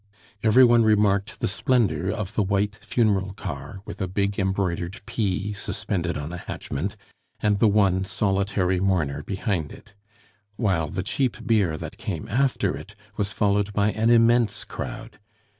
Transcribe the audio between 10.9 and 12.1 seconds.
cheap bier that